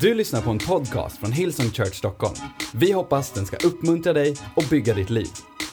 [0.00, 2.34] Du lyssnar på en podcast från Hillsong Church Stockholm.
[2.74, 5.28] Vi hoppas den ska uppmuntra dig och bygga ditt liv.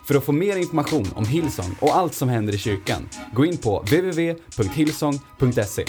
[0.07, 3.57] För att få mer information om Hillsong och allt som händer i kyrkan, gå in
[3.57, 5.85] på www.hillsong.se.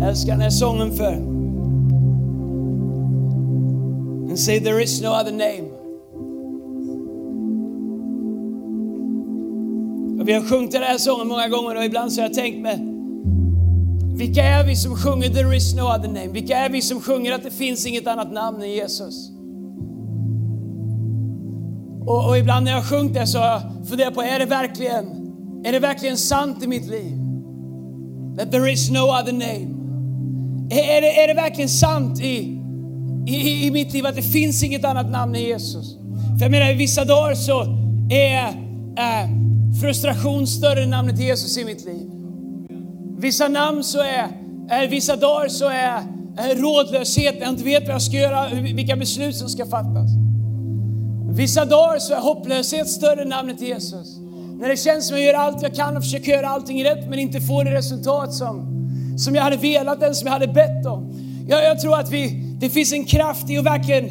[0.00, 1.12] Jag älskar den här sången för.
[4.30, 5.69] And say there is no other name.
[10.30, 12.78] Vi har sjungit den här sången många gånger och ibland så har jag tänkt mig,
[14.16, 16.28] vilka är vi som sjunger there is no other name?
[16.28, 19.30] Vilka är vi som sjunger att det finns inget annat namn än Jesus?
[22.06, 24.44] Och, och ibland när jag har sjungit det så har jag funderat på, är det
[24.44, 25.06] verkligen,
[25.64, 27.16] är det verkligen sant i mitt liv?
[28.38, 29.68] That there is no other name.
[30.70, 32.60] Är, är, det, är det verkligen sant i,
[33.26, 35.96] i, i mitt liv att det finns inget annat namn än Jesus?
[36.38, 37.60] För jag menar, i vissa dagar så
[38.10, 38.48] är
[38.96, 39.39] äh,
[39.80, 42.10] frustration större än namnet Jesus i mitt liv.
[43.18, 44.28] Vissa namn så är,
[44.70, 46.02] är vissa dagar så är,
[46.36, 50.10] är rådlöshet, jag inte vet vad jag ska göra, vilka beslut som ska fattas.
[51.30, 54.18] Vissa dagar så är hopplöshet större än namnet Jesus.
[54.60, 57.08] När det känns som att jag gör allt jag kan och försöker göra allting rätt
[57.08, 58.66] men inte får det resultat som,
[59.18, 61.12] som jag hade velat eller som jag hade bett om.
[61.48, 62.28] Jag, jag tror att vi,
[62.60, 64.10] det finns en kraft i att verkligen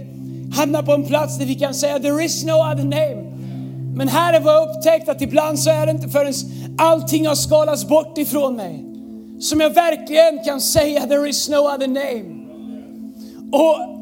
[0.56, 3.29] hamna på en plats där vi kan säga there is no other name.
[3.96, 6.34] Men här är vad jag upptäckt att ibland så är det inte förrän
[6.78, 8.86] allting har skalats bort ifrån mig
[9.40, 12.40] som jag verkligen kan säga there is no other name.
[13.52, 13.96] Och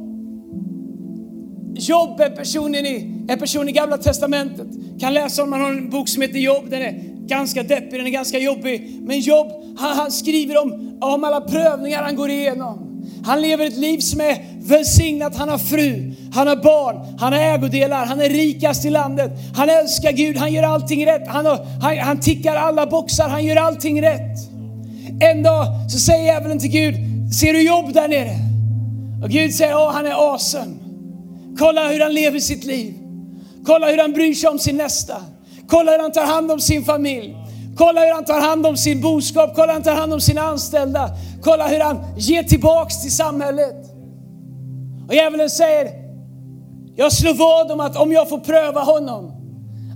[1.80, 4.68] Jobb är personen i, är person i gamla testamentet.
[5.00, 6.70] Kan läsa om man har en bok som heter Jobb.
[6.70, 9.00] Den är ganska deppig, den är ganska jobbig.
[9.02, 12.87] Men Jobb, han, han skriver om, om alla prövningar han går igenom.
[13.26, 15.36] Han lever ett liv som är välsignat.
[15.36, 19.32] Han har fru, han har barn, han har ägodelar, han är rikast i landet.
[19.56, 21.28] Han älskar Gud, han gör allting rätt.
[21.28, 24.38] Han, har, han, han tickar alla boxar, han gör allting rätt.
[25.20, 26.96] En dag så säger djävulen till Gud,
[27.40, 28.36] ser du jobb där nere?
[29.24, 30.76] Och Gud säger, åh han är awesome.
[31.60, 32.94] Kolla hur han lever sitt liv.
[33.66, 35.16] Kolla hur han bryr sig om sin nästa.
[35.68, 37.36] Kolla hur han tar hand om sin familj.
[37.78, 39.52] Kolla hur han tar hand om sin boskap.
[39.56, 41.10] Kolla hur han tar hand om sina anställda.
[41.42, 43.76] Kolla hur han ger tillbaks till samhället.
[45.08, 45.92] Och djävulen säger,
[46.96, 49.32] jag slår vad om att om jag får pröva honom,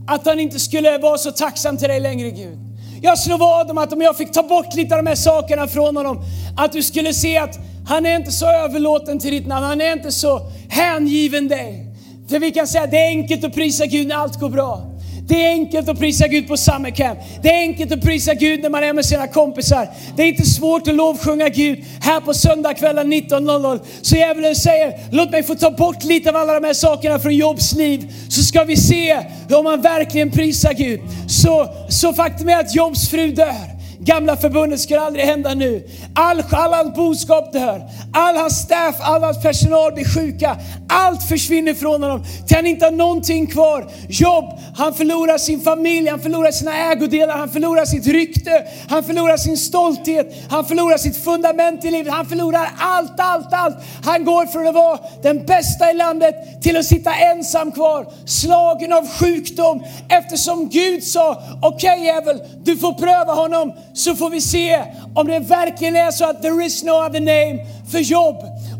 [0.07, 2.59] att han inte skulle vara så tacksam till dig längre Gud.
[3.01, 5.67] Jag slår vad om att om jag fick ta bort lite av de här sakerna
[5.67, 6.21] från honom,
[6.57, 9.93] att du skulle se att han är inte så överlåten till ditt namn, han är
[9.93, 11.87] inte så hängiven dig.
[12.29, 14.90] För vi kan säga att det är enkelt att prisa Gud när allt går bra.
[15.27, 17.19] Det är enkelt att prisa Gud på summer camp.
[17.43, 19.87] Det är enkelt att prisa Gud när man är med sina kompisar.
[20.15, 23.79] Det är inte svårt att lovsjunga Gud här på söndagskvällen 19.00.
[24.01, 27.35] Så djävulen säger, låt mig få ta bort lite av alla de här sakerna från
[27.35, 28.13] Jobs liv.
[28.29, 31.01] Så ska vi se om man verkligen prisar Gud.
[31.27, 33.80] Så, så faktum är att Jobs fru dör.
[34.03, 35.87] Gamla förbundet skulle aldrig hända nu.
[36.15, 37.81] All, all hans boskap dör.
[38.13, 40.57] All hans staff, all hans personal blir sjuka.
[40.89, 43.87] Allt försvinner från honom till han inte har någonting kvar.
[44.09, 44.45] Jobb,
[44.77, 49.57] han förlorar sin familj, han förlorar sina ägodelar, han förlorar sitt rykte, han förlorar sin
[49.57, 53.75] stolthet, han förlorar sitt fundament i livet, han förlorar allt, allt, allt.
[54.05, 58.93] Han går från att vara den bästa i landet till att sitta ensam kvar, slagen
[58.93, 64.41] av sjukdom eftersom Gud sa, okej okay, djävul, du får pröva honom så får vi
[64.41, 64.83] se
[65.15, 68.35] om det verkligen är så att there is no other name för jobb.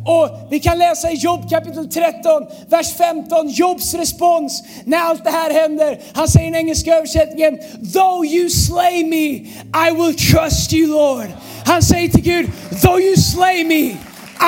[0.06, 5.30] Och vi kan läsa i Jobb kapitel 13, vers 15, Jobs respons när allt det
[5.30, 6.00] här händer.
[6.14, 7.58] Han säger i den engelska översättningen,
[7.94, 9.26] Though you slay me,
[9.88, 11.28] I will trust you Lord.
[11.66, 12.52] Han säger till Gud,
[12.82, 13.98] Though you slay me,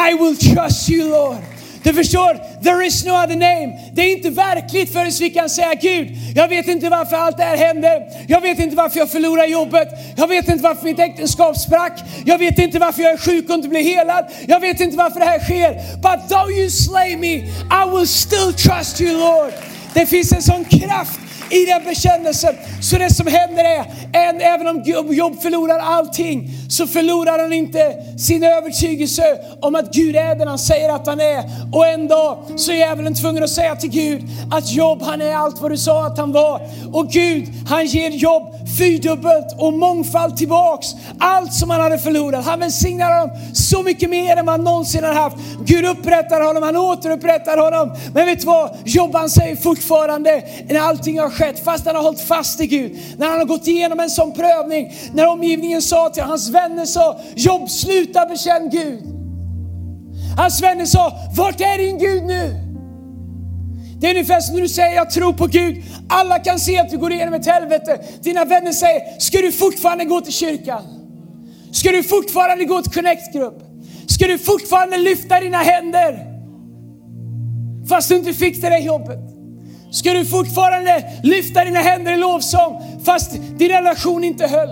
[0.09, 1.52] I will trust you Lord.
[1.83, 3.79] Du förstår, there is no other name.
[3.93, 7.43] Det är inte verkligt förrän vi kan säga Gud, jag vet inte varför allt det
[7.43, 8.03] här hände.
[8.27, 9.87] Jag vet inte varför jag förlorar jobbet.
[10.17, 11.99] Jag vet inte varför mitt äktenskap sprack.
[12.25, 14.25] Jag vet inte varför jag är sjuk och inte blir helad.
[14.47, 15.73] Jag vet inte varför det här sker.
[16.01, 19.53] But though you slay me, I will still trust you Lord.
[19.93, 22.55] Det finns en sån kraft i den bekännelsen.
[22.81, 24.83] Så det som händer är, en, även om
[25.13, 29.23] Job förlorar allting, så förlorar han inte sin övertygelse
[29.61, 31.43] om att Gud är den han säger att han är.
[31.73, 35.35] Och en dag så är djävulen tvungen att säga till Gud att Job han är
[35.35, 36.61] allt vad du sa att han var.
[36.93, 40.87] Och Gud, han ger Job fyrdubbelt och mångfald tillbaks.
[41.19, 42.45] Allt som han hade förlorat.
[42.45, 45.37] Han välsignar honom så mycket mer än vad han någonsin har haft.
[45.65, 47.97] Gud upprättar honom, han återupprättar honom.
[48.13, 48.77] Men vet du vad?
[48.85, 52.97] Jobb han säger fortfarande när allting har skett, fast han har hållit fast i Gud.
[53.17, 57.19] När han har gått igenom en sån prövning, när omgivningen sa till hans vänner sa,
[57.35, 59.03] Jobb sluta bekänn Gud.
[60.37, 62.55] Hans vänner sa, vart är din Gud nu?
[63.99, 65.83] Det är ungefär som när du säger jag tror på Gud.
[66.09, 67.99] Alla kan se att du går igenom ett helvete.
[68.21, 70.83] Dina vänner säger, ska du fortfarande gå till kyrkan?
[71.71, 73.63] Ska du fortfarande gå till connect-grupp?
[74.07, 76.33] Ska du fortfarande lyfta dina händer?
[77.89, 79.32] Fast du inte fick det där jobbet.
[79.93, 84.69] Ska du fortfarande lyfta dina händer i lovsång fast din relation inte höll?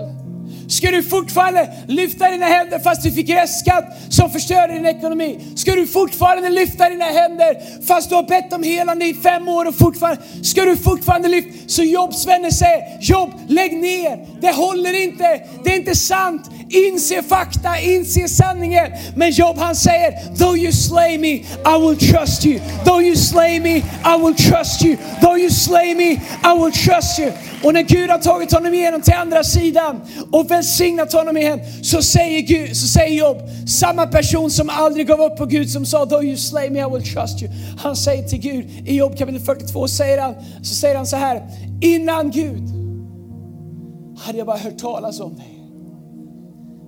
[0.68, 5.38] Ska du fortfarande lyfta dina händer fast du fick restskatt som förstörde din ekonomi?
[5.56, 9.68] Ska du fortfarande lyfta dina händer fast du har bett om helande i fem år
[9.68, 11.50] och fortfarande, ska du fortfarande lyfta?
[11.66, 16.50] Så jobbsvänner säger, Jobb lägg ner, det håller inte, det är inte sant.
[16.72, 18.92] Inse fakta, inse sanningen.
[19.16, 21.32] Men Job han säger, though you slay me,
[21.64, 22.60] I will trust you.
[22.84, 24.96] Though you slay me, I will trust you.
[25.20, 26.10] Though you slay me,
[26.44, 27.32] I will trust you.
[27.62, 30.00] Och när Gud har tagit honom igenom till andra sidan
[30.32, 33.36] och välsignat honom igen så säger, Gud, så säger Job,
[33.68, 36.90] samma person som aldrig gav upp på Gud som sa though you slay me I
[36.90, 37.52] will trust you.
[37.78, 41.42] Han säger till Gud i Job kapitel 42 säger han, så säger han så här,
[41.80, 42.62] innan Gud
[44.18, 45.51] hade jag bara hört talas om dig.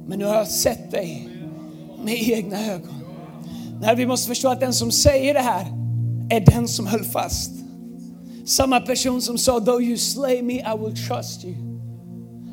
[0.06, 1.28] Men nu har jag sett dig
[2.04, 2.94] med egna ögon.
[3.80, 5.66] När vi måste förstå att den som säger det här
[6.30, 7.50] är den som höll fast.
[8.46, 11.54] Samma person som sa though you slay me I will trust you.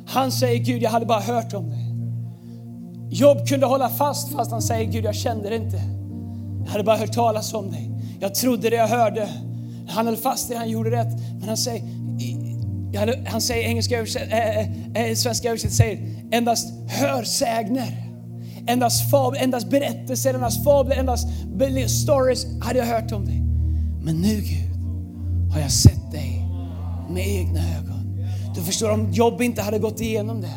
[0.08, 1.92] Han säger Gud, jag hade bara hört om det.
[3.16, 5.82] Jobb kunde hålla fast fast han säger Gud, jag kände det inte.
[6.66, 7.92] Jag hade bara hört talas om dig.
[8.20, 9.30] Jag trodde det jag hörde.
[9.88, 11.20] Han höll fast det, han gjorde rätt.
[11.40, 11.84] Men han säger,
[13.26, 16.00] han säger engelska översätt, äh, äh, svenska översättning säger
[16.32, 18.08] endast hörsägner.
[18.68, 21.28] Endast fab, endast berättelser, endast fabler, endast
[21.88, 23.42] stories hade jag hört om dig.
[24.04, 24.72] Men nu Gud,
[25.54, 26.46] har jag sett dig
[27.10, 28.26] med egna ögon.
[28.56, 30.54] Du förstår, om Jobb inte hade gått igenom det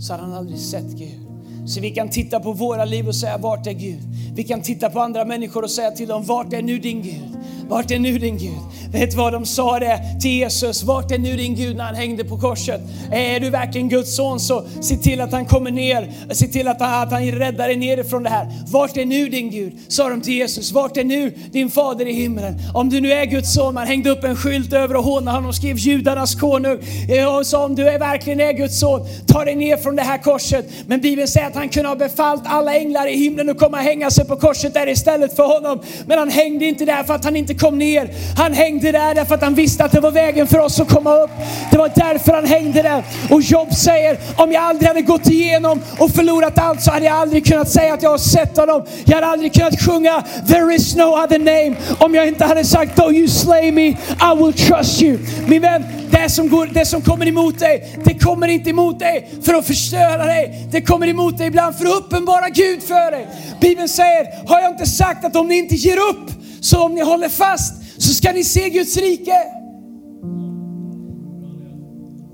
[0.00, 1.20] så hade han aldrig sett Gud.
[1.66, 4.00] Så vi kan titta på våra liv och säga, vart är Gud?
[4.34, 7.39] Vi kan titta på andra människor och säga till dem, vart är nu din Gud?
[7.70, 8.58] Vart är nu din Gud?
[8.92, 10.82] Vet vad de sa det till Jesus?
[10.82, 12.80] Vart är nu din Gud när han hängde på korset?
[13.12, 16.12] Är du verkligen Guds son så se till att han kommer ner.
[16.34, 18.46] Se till att han, att han räddar dig nerifrån det här.
[18.66, 19.72] Vart är nu din Gud?
[19.88, 20.72] Sa de till Jesus.
[20.72, 22.54] Vart är nu din fader i himlen?
[22.74, 25.48] Om du nu är Guds son, man hängde upp en skylt över och hånade honom
[25.48, 26.78] och skrev judarnas konung.
[27.08, 30.02] Eh, och sa om du är verkligen är Guds son, ta dig ner från det
[30.02, 30.70] här korset.
[30.86, 33.82] Men Bibeln säger att han kunde ha befallt alla änglar i himlen att komma och
[33.82, 35.80] hänga sig på korset där istället för honom.
[36.06, 38.10] Men han hängde inte där för att han inte kom ner.
[38.36, 41.14] Han hängde där därför att han visste att det var vägen för oss att komma
[41.16, 41.30] upp.
[41.70, 43.04] Det var därför han hängde där.
[43.30, 47.14] Och Job säger, om jag aldrig hade gått igenom och förlorat allt så hade jag
[47.14, 48.86] aldrig kunnat säga att jag har sett honom.
[49.04, 52.96] Jag hade aldrig kunnat sjunga There is no other name om jag inte hade sagt
[52.96, 55.18] Though you slay me, I will trust you.
[55.46, 59.30] Min vän, det som, går, det som kommer emot dig, det kommer inte emot dig
[59.42, 60.68] för att förstöra dig.
[60.70, 63.26] Det kommer emot dig ibland för att uppenbara Gud för dig.
[63.60, 67.00] Bibeln säger, har jag inte sagt att om ni inte ger upp, så om ni
[67.00, 69.36] håller fast så ska ni se Guds rike.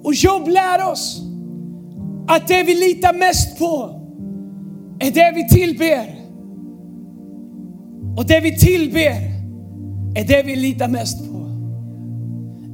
[0.02, 1.22] Och Jobb lär oss
[2.28, 4.00] att det vi litar mest på
[4.98, 6.16] är det vi tillber.
[8.16, 9.36] Och det vi tillber
[10.14, 11.36] är det vi litar mest på.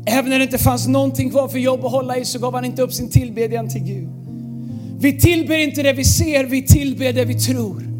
[0.07, 2.65] Även när det inte fanns någonting kvar för Jobb att hålla i så gav han
[2.65, 4.09] inte upp sin tillbedjan till Gud.
[5.01, 7.92] Vi tillber inte det vi ser, vi tillber det vi tror.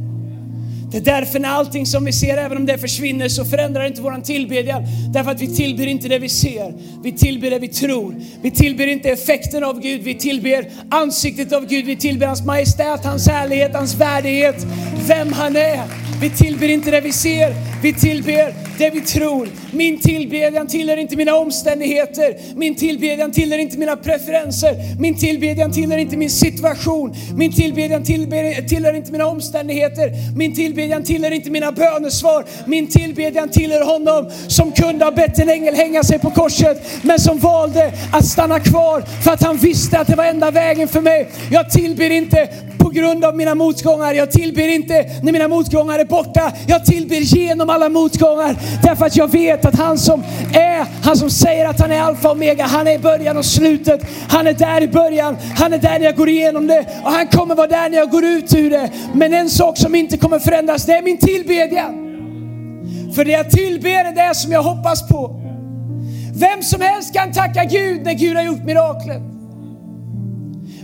[0.93, 3.89] Det är därför när allting som vi ser, även om det försvinner, så förändrar det
[3.89, 4.83] inte våran tillbedjan.
[5.13, 8.15] Därför att vi tillber inte det vi ser, vi tillber det vi tror.
[8.43, 13.05] Vi tillber inte effekten av Gud, vi tillber ansiktet av Gud, vi tillber hans majestät,
[13.05, 14.67] hans härlighet, hans värdighet,
[15.09, 16.12] vem han är.
[16.23, 19.49] Vi tillber inte det vi ser, vi tillber det vi tror.
[19.73, 22.37] Min tillbedjan tillhör inte mina omständigheter.
[22.57, 25.01] Min tillbedjan tillhör inte mina preferenser.
[25.01, 27.15] Min tillbedjan tillhör inte min situation.
[27.37, 30.37] Min tillbedjan tillhör inte mina omständigheter.
[30.37, 32.45] Min tillbedjan tillhör inte mina bönesvar.
[32.67, 37.19] Min tillbedjan tillhör honom som kunde ha bett en ängel hänga sig på korset, men
[37.19, 41.01] som valde att stanna kvar för att han visste att det var enda vägen för
[41.01, 41.29] mig.
[41.51, 42.49] Jag tillber inte
[42.79, 44.15] på grund av mina motgångar.
[44.15, 46.53] Jag tillber inte när mina motgångar är borta.
[46.67, 48.57] Jag tillber genom alla motgångar.
[48.83, 50.23] Därför att jag vet att han som
[50.55, 53.45] är, han som säger att han är alfa och omega, han är i början och
[53.45, 54.01] slutet.
[54.29, 57.27] Han är där i början, han är där när jag går igenom det och han
[57.27, 58.91] kommer vara där när jag går ut ur det.
[59.15, 61.93] Men en sak som inte kommer förändras, det är min tillbedjan.
[63.15, 65.41] För det jag tillber är det som jag hoppas på.
[66.35, 69.23] Vem som helst kan tacka Gud när Gud har gjort miraklet.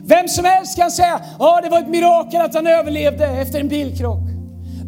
[0.07, 3.69] Vem som helst kan säga, ja det var ett mirakel att han överlevde efter en
[3.69, 4.28] bilkrock.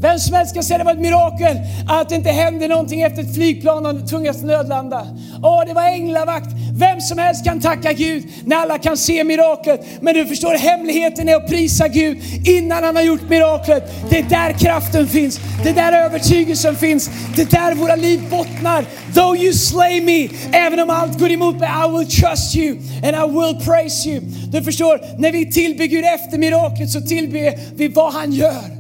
[0.00, 1.57] Vem som helst kan säga det var ett mirakel
[1.88, 5.07] att det inte hände någonting efter ett flygplan och tvingades nödlanda.
[5.42, 6.49] Åh, det var änglavakt.
[6.75, 9.87] Vem som helst kan tacka Gud när alla kan se miraklet.
[10.00, 14.11] Men du förstår, hemligheten är att prisa Gud innan han har gjort miraklet.
[14.11, 15.40] Det är där kraften finns.
[15.62, 17.11] Det är där övertygelsen finns.
[17.37, 18.85] Det är där våra liv bottnar.
[19.14, 23.16] Though you slay me, även om allt går emot mig, I will trust you and
[23.16, 24.21] I will praise you.
[24.52, 28.80] Du förstår, när vi tillber Gud efter miraklet så tillber vi vad han gör.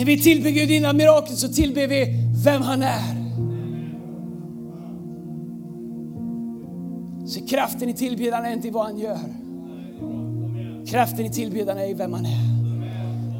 [0.00, 2.06] När vi tillber Gud innan miraklet så tillber vi
[2.44, 3.16] vem han är.
[7.26, 9.18] Så kraften i tillbedjan är inte vad han gör.
[10.86, 12.59] Kraften i tillbedjan är vem han är.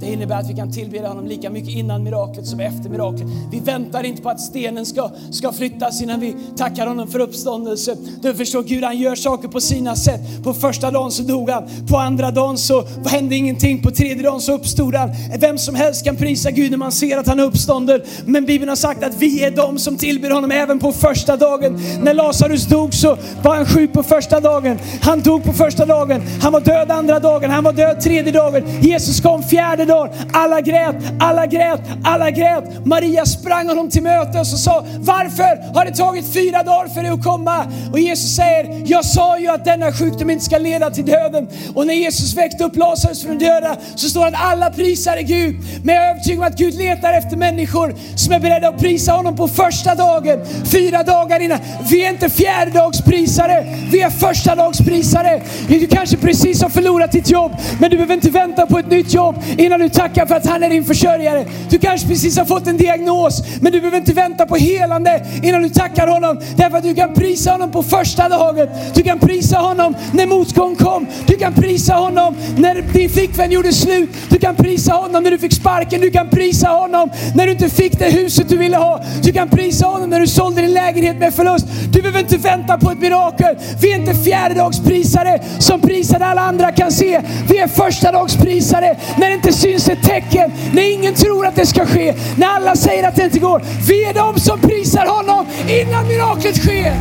[0.01, 3.29] Det innebär att vi kan tillbeda honom lika mycket innan miraklet som efter miraklet.
[3.51, 7.97] Vi väntar inte på att stenen ska, ska flyttas innan vi tackar honom för uppståndelse.
[8.23, 10.21] Du förstår, Gud han gör saker på sina sätt.
[10.45, 14.41] På första dagen så dog han, på andra dagen så hände ingenting, på tredje dagen
[14.41, 15.11] så uppstod han.
[15.41, 18.01] Vem som helst kan prisa Gud när man ser att han är uppstånden.
[18.27, 21.81] Men Bibeln har sagt att vi är de som tillber honom även på första dagen.
[22.03, 24.79] När Lazarus dog så var han sjuk på första dagen.
[25.03, 28.63] Han dog på första dagen, han var död andra dagen, han var död tredje dagen.
[28.83, 30.11] Jesus kom fjärde dagen.
[30.33, 32.65] Alla grät, alla grät, alla grät.
[32.87, 37.11] Maria sprang honom till mötes och sa, varför har det tagit fyra dagar för dig
[37.11, 37.67] att komma?
[37.93, 41.49] Och Jesus säger, jag sa ju att denna sjukdom inte ska leda till döden.
[41.75, 45.57] Och när Jesus väckte upp Lazarus från döda så står det att alla prisade Gud.
[45.85, 49.13] Men jag är övertygad om att Gud letar efter människor som är beredda att prisa
[49.13, 50.39] honom på första dagen,
[50.73, 51.59] fyra dagar innan.
[51.91, 55.43] Vi är inte fjärdedagsprisare, vi är första dagsprisare.
[55.69, 59.15] Du kanske precis har förlorat ditt jobb, men du behöver inte vänta på ett nytt
[59.15, 61.45] jobb innan du tackar för att han är din försörjare.
[61.71, 65.63] Du kanske precis har fått en diagnos, men du behöver inte vänta på helande innan
[65.63, 66.41] du tackar honom.
[66.57, 68.69] Därför att du kan prisa honom på första dagen.
[68.95, 71.07] Du kan prisa honom när motgång kom.
[71.27, 74.11] Du kan prisa honom när din flickvän gjorde slut.
[74.29, 76.01] Du kan prisa honom när du fick sparken.
[76.01, 79.03] Du kan prisa honom när du inte fick det huset du ville ha.
[79.23, 81.67] Du kan prisa honom när du sålde din lägenhet med förlust.
[81.93, 83.57] Du behöver inte vänta på ett mirakel.
[83.81, 87.21] Vi är inte fjärdedagsprisare som prisade alla andra kan se.
[87.49, 91.67] Vi är första dagsprisare när det inte syns ett tecken, när ingen tror att det
[91.67, 93.63] ska ske, när alla säger att det inte går.
[93.89, 96.95] Vi är de som prisar honom innan miraklet sker.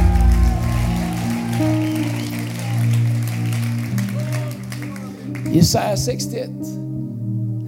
[5.53, 6.49] Jesaja 61.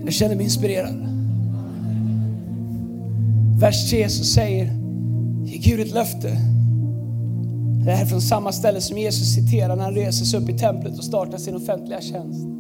[0.06, 1.08] Jag känner mig inspirerad.
[3.60, 4.70] Vers 3 så säger,
[5.46, 6.38] Gud ett löfte.
[7.86, 10.58] Det här är från samma ställe som Jesus citerar när han reser sig upp i
[10.58, 12.51] templet och startar sin offentliga tjänst.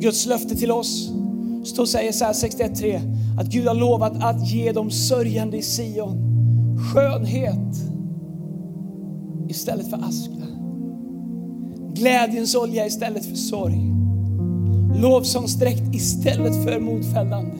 [0.00, 1.10] Guds löfte till oss
[1.64, 6.30] står säger så här 61.3 att Gud har lovat att ge de sörjande i Sion
[6.80, 7.76] skönhet
[9.48, 10.32] istället för aska.
[11.94, 13.92] Glädjens olja istället för sorg.
[15.02, 17.56] Lovsångsdräkt istället för modfällande.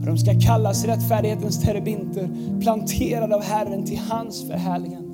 [0.00, 2.28] Och de ska kallas rättfärdighetens terebinter,
[2.60, 5.08] planterade av Herren till hans förhärligande.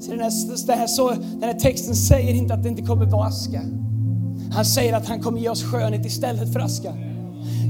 [0.00, 3.04] Så den, här, den, här, så, den här texten säger inte att det inte kommer
[3.04, 3.60] vara aska.
[4.52, 7.09] Han säger att han kommer ge oss skönhet istället för aska.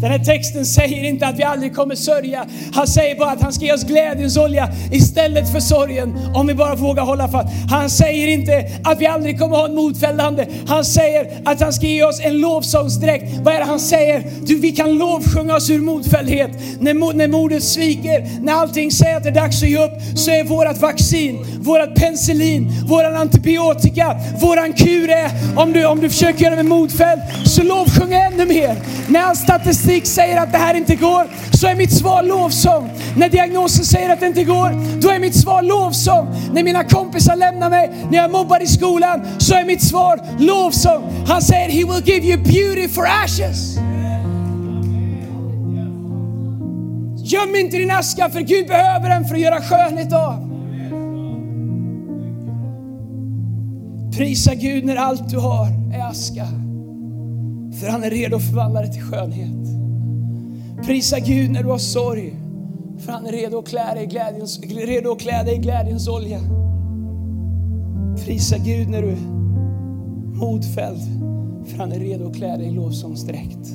[0.01, 2.47] Den här texten säger inte att vi aldrig kommer sörja.
[2.75, 6.19] Han säger bara att han ska ge oss glädjens olja istället för sorgen.
[6.35, 7.49] Om vi bara vågar hålla fast.
[7.71, 10.47] Han säger inte att vi aldrig kommer ha en motfällande.
[10.67, 13.25] Han säger att han ska ge oss en lovsångsdräkt.
[13.43, 14.25] Vad är det han säger?
[14.47, 16.51] Du, vi kan lovsjunga oss ur motfällighet.
[16.81, 20.31] När, när modet sviker, när allting säger att det är dags att ge upp, så
[20.31, 26.45] är vårat vaccin, vårat penicillin, våran antibiotika, våran kur är, om du, om du försöker
[26.45, 28.77] göra med motfälld så lovsjung ännu mer.
[29.09, 32.91] När all statistik säger att det här inte går, så är mitt svar lovsång.
[33.17, 36.29] När diagnosen säger att det inte går, då är mitt svar lovsång.
[36.53, 41.03] När mina kompisar lämnar mig, när jag mobbar i skolan, så är mitt svar lovsång.
[41.27, 43.77] Han säger, He will give you beauty for ashes.
[47.17, 50.51] Göm inte din aska, för Gud behöver den för att göra skönhet av.
[54.17, 56.47] Prisa Gud när allt du har är aska.
[57.81, 59.80] För han är redo att förvandla det till skönhet.
[60.85, 62.35] Prisa Gud när du har sorg.
[62.99, 66.09] För han är redo att klä dig i glädjens, redo att klä dig i glädjens
[66.09, 66.41] olja.
[68.25, 69.21] Prisa Gud när du är
[70.39, 71.01] modfälld.
[71.65, 73.69] För han är redo att klä dig i lovsångsdräkt.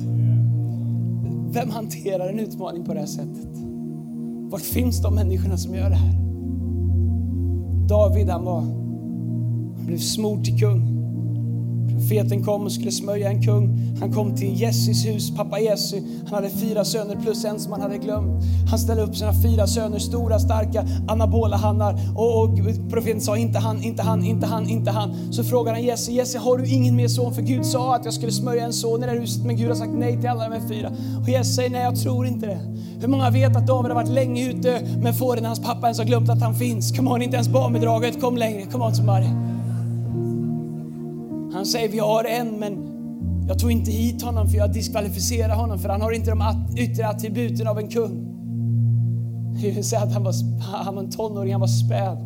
[1.50, 3.48] Vem hanterar en utmaning på det här sättet?
[4.50, 6.14] Vart finns de människorna som gör det här?
[7.88, 8.60] David han var,
[9.76, 10.95] han blev smord till kung.
[11.96, 13.96] Profeten kom och skulle smörja en kung.
[14.00, 16.02] Han kom till Jessis hus, pappa Jesse.
[16.24, 18.44] Han hade fyra söner plus en som han hade glömt.
[18.70, 21.98] Han ställde upp sina fyra söner, stora, starka, anabola hannar.
[22.16, 22.58] Och, och
[22.90, 25.32] profeten sa inte han, inte han, inte han, inte han.
[25.32, 27.34] Så frågade han Jesse, Jesse har du ingen mer son?
[27.34, 29.68] För Gud sa att jag skulle smörja en son i det här huset, men Gud
[29.68, 30.92] har sagt nej till alla de här fyra.
[31.22, 32.58] Och Jesse säger nej, jag tror inte det.
[33.00, 36.04] Hur många vet att David har varit länge ute med fåren hans pappa ens har
[36.04, 36.96] glömt att han finns?
[36.96, 38.62] Come on, inte ens barnbidraget kom längre.
[38.62, 39.55] Come on somebody.
[41.56, 42.92] Han säger vi har en men
[43.48, 46.42] jag tog inte hit honom för jag diskvalificerar honom för han har inte de
[46.78, 48.32] yttre attributen av en kung.
[49.62, 50.34] Det vill säga att han var,
[50.84, 52.18] han var en tonåring, han var späd.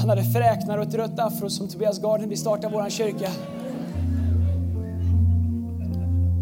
[0.00, 3.30] Han hade fräknar och ett rött afro som Tobias Garden startade vår kyrka.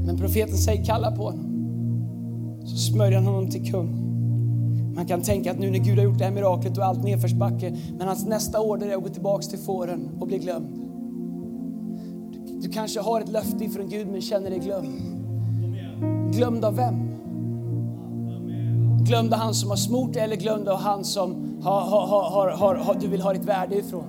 [0.06, 1.50] Men profeten säger kalla på honom.
[2.66, 4.04] Så smörjer han honom till kung.
[4.94, 7.76] Man kan tänka att nu när Gud har gjort det här miraklet och allt nedförsbacke,
[7.98, 10.83] men hans nästa order är att gå tillbaks till fåren och bli glömd.
[12.64, 15.00] Du kanske har ett löfte ifrån Gud men känner dig glömd.
[16.34, 16.94] Glömd av vem?
[19.04, 22.74] Glömd av han som har smort dig eller glömd av han som har, har, har,
[22.74, 24.04] har, du vill ha ditt värde ifrån?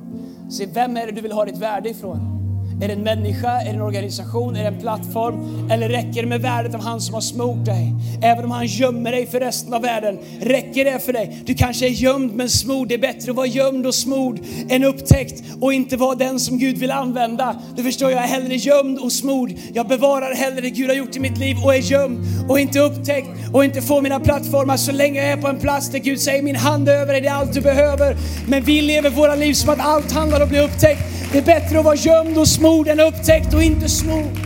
[0.49, 2.34] Se, vem är det du vill ha ditt värde ifrån?
[2.81, 5.69] Är det en människa, är det en organisation, är det en plattform?
[5.71, 7.93] Eller räcker det med värdet av han som har smort dig?
[8.21, 11.41] Även om han gömmer dig för resten av världen, räcker det för dig?
[11.45, 12.87] Du kanske är gömd men smord.
[12.87, 14.39] Det är bättre att vara gömd och smord
[14.69, 17.55] än upptäckt och inte vara den som Gud vill använda.
[17.75, 19.53] Du förstår, jag är hellre gömd och smord.
[19.73, 22.79] Jag bevarar hellre det Gud har gjort i mitt liv och är gömd och inte
[22.79, 26.19] upptäckt och inte får mina plattformar så länge jag är på en plats där Gud
[26.19, 28.17] säger min hand över dig, det är allt du behöver.
[28.47, 31.01] Men vi lever våra liv som att allt handlar om att bli upptäckt.
[31.31, 34.37] Det är bättre att vara gömd och smord morden upptäckt och inte smord.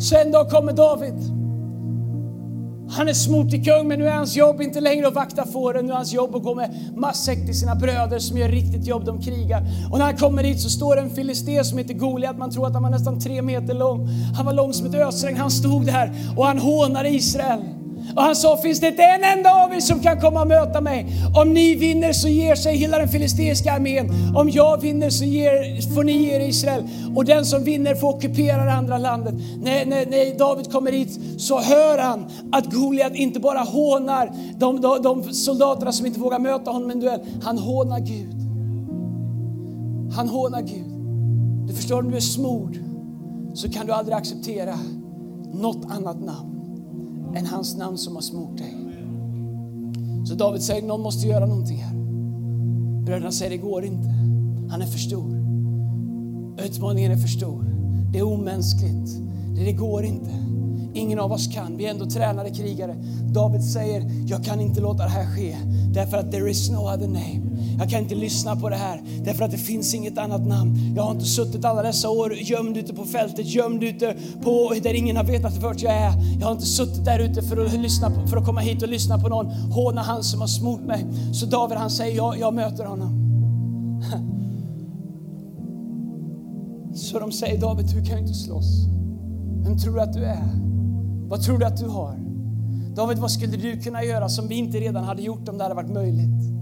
[0.00, 1.14] Så en dag kommer David.
[2.90, 5.86] Han är smort till kung, men nu är hans jobb inte längre att vakta fåren.
[5.86, 9.04] Nu är hans jobb att gå med matsäck till sina bröder som gör riktigt jobb,
[9.04, 9.62] de krigar.
[9.90, 12.38] Och när han kommer dit så står det en filisté som heter Goliat.
[12.38, 14.08] Man tror att han var nästan tre meter lång.
[14.36, 15.36] Han var lång som ett ösregn.
[15.36, 17.77] Han stod där och han hånade Israel.
[18.16, 20.80] Och han sa, finns det inte en enda av er som kan komma och möta
[20.80, 21.06] mig?
[21.34, 24.10] Om ni vinner så ger sig hela den filisteiska armén.
[24.36, 26.88] Om jag vinner så ger, får ni ge er Israel.
[27.16, 29.34] Och den som vinner får ockupera det andra landet.
[29.60, 34.80] När, när, när David kommer hit så hör han att Goliat inte bara hånar de,
[34.80, 37.20] de, de soldaterna som inte vågar möta honom i en duell.
[37.42, 38.34] Han hånar Gud.
[40.16, 40.86] Han hånar Gud.
[41.66, 42.78] Du förstår, om du är smord
[43.54, 44.78] så kan du aldrig acceptera
[45.52, 46.57] något annat namn
[47.36, 48.74] än hans namn som har smort dig.
[50.24, 51.94] Så David säger, någon måste göra någonting här.
[53.04, 54.08] Bröderna säger, det går inte.
[54.70, 55.38] Han är för stor.
[56.66, 57.64] Utmaningen är för stor.
[58.12, 59.10] Det är omänskligt.
[59.56, 60.30] Det, det går inte.
[60.94, 61.76] Ingen av oss kan.
[61.76, 62.96] Vi är ändå tränade krigare.
[63.32, 65.56] David säger, jag kan inte låta det här ske.
[65.94, 67.47] Därför att there is no other name.
[67.78, 70.94] Jag kan inte lyssna på det här därför att det finns inget annat namn.
[70.96, 74.94] Jag har inte suttit alla dessa år gömd ute på fältet, gömd ute på där
[74.94, 76.12] ingen har vetat vart jag är.
[76.40, 78.88] Jag har inte suttit där ute för att, lyssna på, för att komma hit och
[78.88, 81.06] lyssna på någon håna han som har smort mig.
[81.32, 83.18] Så David han säger, jag, jag möter honom.
[86.94, 88.86] Så de säger, David du kan ju inte slåss.
[89.64, 90.48] Vem tror du att du är?
[91.28, 92.18] Vad tror du att du har?
[92.96, 95.74] David, vad skulle du kunna göra som vi inte redan hade gjort om det hade
[95.74, 96.57] varit möjligt?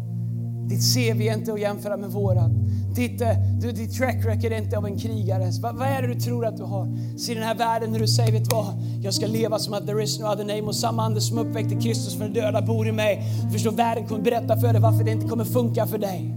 [0.69, 2.51] Ditt CV är inte att jämföra med vårat.
[2.95, 3.29] Ditt, eh,
[3.61, 5.51] du, ditt track record är inte av en krigare.
[5.63, 7.19] Vad, vad är det du tror att du har?
[7.19, 8.67] Se den här världen när du säger, vet vad?
[9.03, 11.75] Jag ska leva som att there is no other name och samma ande som uppväckte
[11.75, 13.23] Kristus från de döda bor i mig.
[13.45, 16.35] Du förstår, världen kommer berätta för dig varför det inte kommer funka för dig.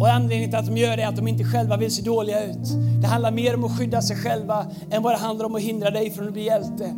[0.00, 2.44] Och anledningen till att de gör det är att de inte själva vill se dåliga
[2.44, 2.68] ut.
[3.00, 5.90] Det handlar mer om att skydda sig själva än vad det handlar om att hindra
[5.90, 6.94] dig från att bli hjälte.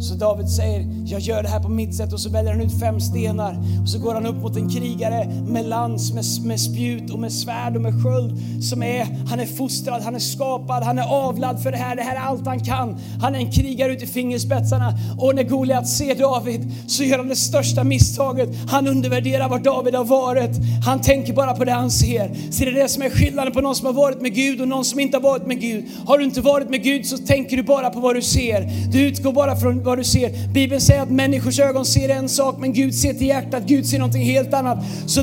[0.00, 2.80] Så David säger, jag gör det här på mitt sätt och så väljer han ut
[2.80, 7.10] fem stenar och så går han upp mot en krigare med lans, med, med spjut
[7.10, 8.32] och med svärd och med sköld.
[8.64, 12.02] Som är, han är fostrad, han är skapad, han är avlad för det här, det
[12.02, 12.96] här är allt han kan.
[13.20, 17.28] Han är en krigare ut i fingerspetsarna och när Goliat ser David så gör han
[17.28, 18.48] det största misstaget.
[18.68, 20.56] Han undervärderar var David har varit.
[20.84, 22.34] Han tänker bara på det han ser.
[22.50, 24.68] Så det är det som är skillnaden på någon som har varit med Gud och
[24.68, 25.84] någon som inte har varit med Gud.
[26.06, 28.90] Har du inte varit med Gud så tänker du bara på vad du ser.
[28.92, 30.48] Du utgår bara från vad du ser.
[30.52, 33.98] Bibeln säger att människors ögon ser en sak men Gud ser till hjärtat, Gud ser
[33.98, 34.78] någonting helt annat.
[35.06, 35.22] Så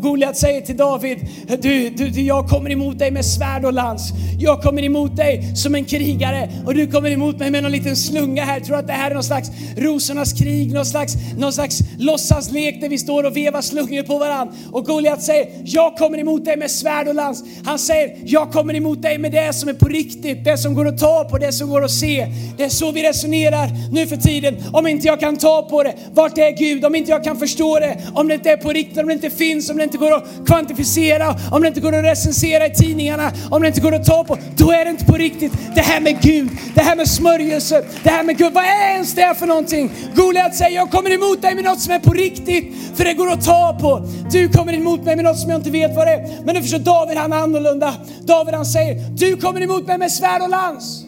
[0.00, 1.18] Goliat säger till David,
[1.62, 4.12] du, du, du, jag kommer emot dig med svärd och lans.
[4.40, 7.96] Jag kommer emot dig som en krigare och du kommer emot mig med någon liten
[7.96, 8.60] slunga här.
[8.60, 12.88] Tror att det här är någon slags rosornas krig, någon slags, någon slags låtsaslek där
[12.88, 14.54] vi står och vevar slungor på varandra.
[14.72, 17.44] Och Goliat säger, jag kommer emot dig med svärd och lans.
[17.64, 20.88] Han säger, jag kommer emot dig med det som är på riktigt, det som går
[20.88, 22.26] att ta på, det som går att se.
[22.56, 24.56] Det är så vi resonerar nu för tiden.
[24.72, 26.84] Om inte jag kan ta på det, vart är Gud?
[26.84, 29.30] Om inte jag kan förstå det, om det inte är på riktigt, om det inte
[29.30, 33.32] finns, om det inte går att kvantificera, om det inte går att recensera i tidningarna,
[33.50, 35.52] om det inte går att ta på, då är det inte på riktigt.
[35.74, 39.14] Det här med Gud, det här med smörjelse, det här med Gud, vad är ens
[39.14, 39.90] det för någonting?
[40.14, 43.30] Goliat säger, jag kommer emot dig med något som är på riktigt, för det går
[43.30, 44.08] att ta på.
[44.30, 46.44] Du kommer emot mig med något som jag inte vet vad det är.
[46.44, 47.94] Men du förstår, David han är annorlunda.
[48.20, 51.07] David han säger, du kommer emot mig med svärd och lans.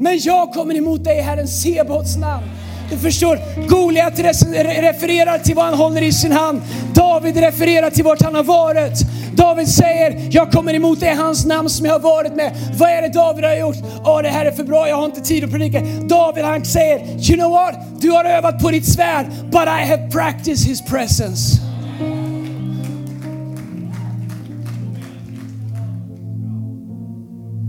[0.00, 2.46] Men jag kommer emot dig i Herren Sebaots namn.
[2.90, 6.62] Du förstår, Goliat refererar till vad han håller i sin hand.
[6.94, 9.00] David refererar till vart han har varit.
[9.34, 12.52] David säger, jag kommer emot dig i hans namn som jag har varit med.
[12.78, 13.76] Vad är det David har gjort?
[14.04, 15.80] Åh, det här är för bra, jag har inte tid att predika.
[16.08, 16.98] David han säger,
[17.30, 17.74] you know what?
[18.00, 21.60] Du har övat på ditt svärd, but I have practiced his presence.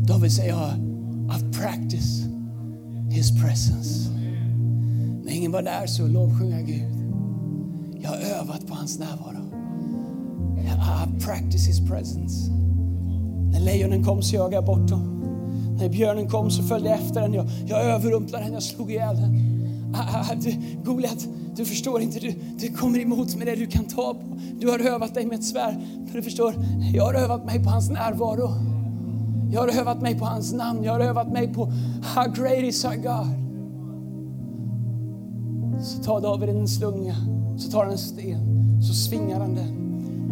[0.07, 0.55] David säger,
[1.29, 2.20] I've practiced
[3.21, 4.09] his presence.
[5.23, 6.93] När ingen var där så lovsjunga Gud.
[8.01, 9.37] Jag har övat på hans närvaro.
[10.57, 12.51] I practiced his presence.
[13.51, 15.23] När lejonen kom så jagade jag bort dem.
[15.79, 17.33] När björnen kom så följde jag efter den.
[17.33, 19.35] Jag, jag överrumplade den, jag slog ihjäl den.
[19.95, 23.67] Ah, ah, ah, du, Goliat, du förstår inte, du, du kommer emot med det du
[23.67, 24.39] kan ta på.
[24.59, 25.75] Du har övat dig med ett svärd.
[26.05, 26.53] Men du förstår,
[26.93, 28.70] jag har övat mig på hans närvaro.
[29.51, 30.83] Jag har övat mig på hans namn.
[30.83, 31.65] Jag har övat mig på
[32.01, 33.41] How great is our God.
[35.83, 37.15] Så tar David en slunga,
[37.57, 39.81] så tar han en sten, så svingar han den.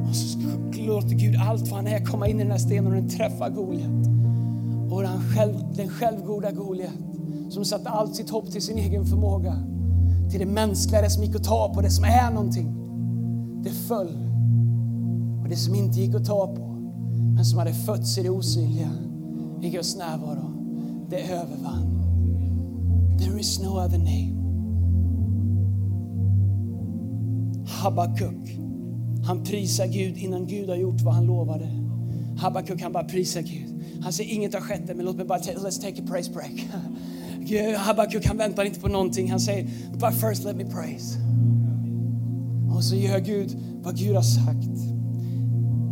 [0.10, 0.40] Och så
[0.86, 3.50] låter Gud allt vad han är komma in i den här stenen och den träffar
[3.50, 4.08] Goliat.
[4.92, 6.94] Och den, själv, den självgoda Goliat
[7.50, 9.56] som satte allt sitt hopp till sin egen förmåga,
[10.32, 12.76] till det mänskliga, det som gick att ta på, det som är någonting.
[13.64, 14.18] Det föll.
[15.42, 16.70] Och det som inte gick att ta på,
[17.36, 18.90] men som hade fötts i det osynliga,
[19.62, 20.52] i Guds närvaro,
[21.10, 21.96] det övervann.
[23.20, 24.36] There is no other name.
[27.68, 28.58] Habakuk,
[29.26, 31.70] han prisar Gud innan Gud har gjort vad han lovade.
[32.38, 33.84] Habakuk han bara prisar Gud.
[34.02, 36.68] Han säger inget har skett än, men låt mig bara, let's take a praise break.
[37.78, 39.32] Habakuk han väntar inte på någonting.
[39.32, 41.20] Han säger, but first let me praise.
[42.76, 44.80] Och så gör Gud vad Gud har sagt.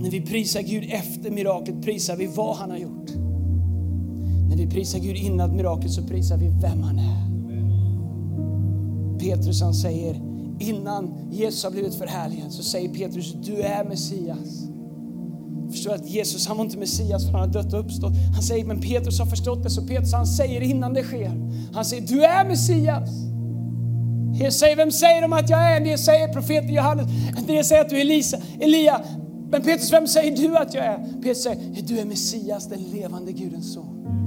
[0.01, 3.10] När vi prisar Gud efter miraklet prisar vi vad han har gjort.
[4.58, 7.28] När vi prisar Gud innan mirakel så prisar vi vem han är.
[9.20, 10.22] Petrus han säger,
[10.60, 14.67] innan Jesus har blivit förhärligad så säger Petrus, du är Messias.
[15.72, 18.13] Förstår att Jesus han var inte Messias för han har dött och uppstått.
[18.34, 21.32] Han säger, men Petrus har förstått det, så Petrus han säger innan det sker.
[21.74, 23.10] Han säger, du är Messias.
[24.43, 25.80] Jag säger, vem säger de att jag är?
[25.86, 27.08] Det säger profeten Johannes.
[27.48, 29.02] Det säger att du är Elisa, Elia.
[29.52, 30.98] Men Petrus, vem säger du att jag är?
[31.13, 34.26] Petrus säger, du är Messias, den levande Gudens son.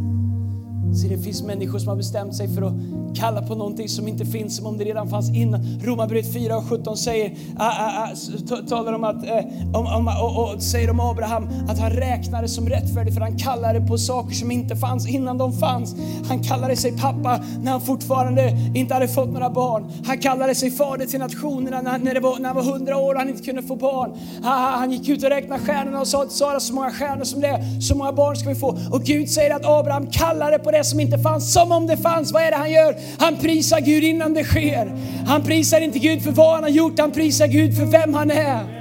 [0.94, 2.74] Så det finns människor som har bestämt sig för att
[3.14, 5.80] kalla på någonting som inte finns som om det redan fanns innan.
[5.84, 9.44] Romarbrevet 4 och 17 säger, ah, ah, ah, talar om att, eh,
[9.74, 13.80] om, om, och, och, säger om Abraham att han räknade som rättfärdig för han kallade
[13.80, 15.94] på saker som inte fanns innan de fanns.
[16.28, 19.92] Han kallade sig pappa när han fortfarande inte hade fått några barn.
[20.06, 23.14] Han kallade sig fader till nationerna när, när, det var, när han var 100 år
[23.14, 24.10] och han inte kunde få barn.
[24.44, 27.24] Ah, ah, han gick ut och räknade stjärnorna och sa till Sara, så många stjärnor
[27.24, 28.78] som det är, så många barn ska vi få.
[28.90, 32.32] Och Gud säger att Abraham kallade på det som inte fanns som om det fanns.
[32.32, 32.96] Vad är det han gör?
[33.18, 34.96] Han prisar Gud innan det sker.
[35.26, 38.30] Han prisar inte Gud för vad han har gjort, han prisar Gud för vem han
[38.30, 38.80] är.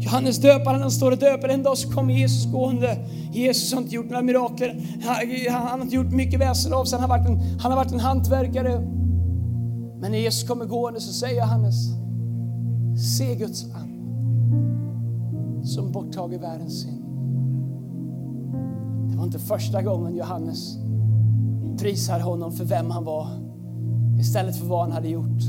[0.00, 1.48] Johannes döparen, han står och döper.
[1.48, 2.98] En dag så kommer Jesus gående.
[3.32, 4.82] Jesus har inte gjort några mirakler.
[5.50, 6.98] Han, har inte gjort mycket väsen av sig.
[6.98, 8.80] Han har varit en, han har varit en hantverkare.
[10.00, 11.74] Men när Jesus kommer gående så säger Johannes,
[13.16, 13.92] se Guds lam
[15.64, 17.04] som borttager världens synd.
[19.10, 20.76] Det var inte första gången Johannes
[21.78, 23.28] prisar honom för vem han var
[24.20, 25.42] istället för vad han hade gjort.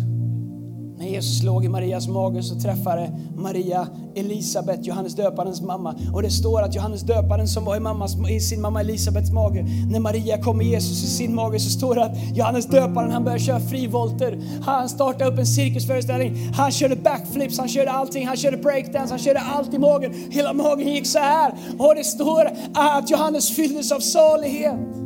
[0.97, 5.95] När Jesus låg i Marias mage så träffade Maria Elisabet, Johannes döparens mamma.
[6.13, 9.65] Och det står att Johannes döparen som var i, mammas, i sin mamma Elisabets mage,
[9.89, 13.23] när Maria kom med Jesus i sin mage så står det att Johannes döparen han
[13.23, 14.39] började köra frivolter.
[14.61, 16.51] Han startade upp en cirkusföreställning.
[16.53, 18.27] Han körde backflips, han körde allting.
[18.27, 20.13] Han körde breakdance, han körde allt i magen.
[20.31, 21.53] Hela magen gick så här.
[21.79, 25.02] Och det står att Johannes fylldes av salighet.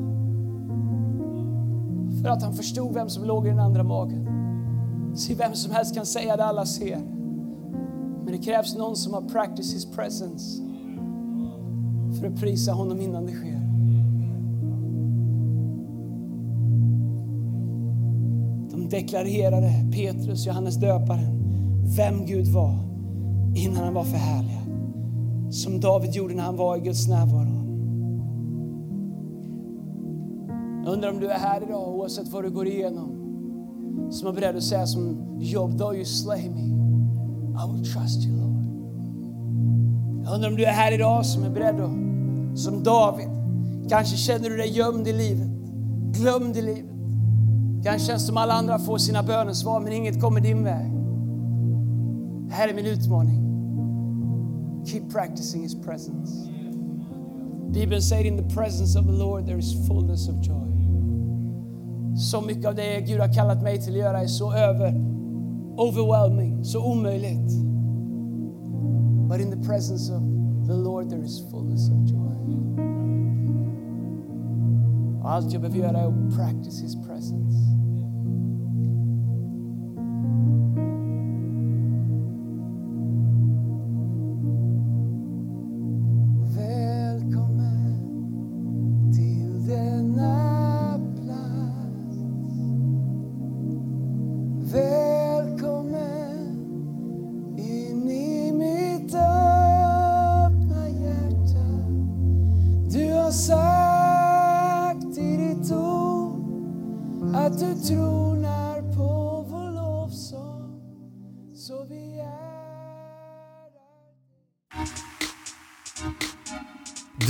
[2.28, 4.28] För att han förstod vem som låg i den andra magen.
[5.16, 6.98] Se, vem som helst kan säga det alla ser.
[8.24, 10.62] Men det krävs någon som har practiced his presence
[12.20, 13.62] för att prisa honom innan det sker.
[18.72, 21.44] De deklarerade, Petrus, Johannes döparen,
[21.98, 22.76] vem Gud var
[23.56, 24.64] innan han var förhärligad.
[25.50, 27.67] Som David gjorde när han var i Guds närvaro.
[30.88, 33.10] Jag undrar om du är här idag, oavsett vad du går igenom,
[34.12, 38.38] som är beredd att säga som Job, though you slay me, I will trust you
[38.38, 38.64] Lord.
[40.26, 43.28] Jag undrar om du är här idag som är beredd att, som David,
[43.90, 45.50] kanske känner du dig gömd i livet,
[46.12, 46.96] glömd i livet.
[47.84, 50.92] Kanske känns som alla andra får sina bönesvar men inget kommer din väg.
[52.52, 53.44] Här är min utmaning.
[54.86, 56.50] Keep practicing his presence.
[57.74, 60.77] Bibeln säger in the presence of the Lord there is fullness of joy.
[62.18, 64.94] Så mycket av det Gud har kallat mig till att göra är så över,
[65.78, 67.52] overwhelming, så omöjligt.
[69.30, 70.22] But in the presence of
[70.68, 72.28] the Lord there is fullness of joy.
[75.22, 77.47] Och allt jag behöver göra är att practice his presence.